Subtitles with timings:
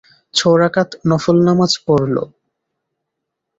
[0.33, 2.15] ছ রাকাত নফল নামাজ পড়ল।